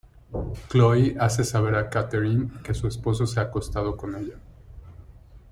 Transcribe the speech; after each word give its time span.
Chloe 0.67 1.15
hace 1.19 1.43
saber 1.43 1.75
a 1.75 1.87
Catherine 1.91 2.49
que 2.63 2.73
su 2.73 2.87
esposo 2.87 3.27
se 3.27 3.39
ha 3.39 3.43
acostado 3.43 3.95
con 3.95 4.15
ella. 4.15 4.33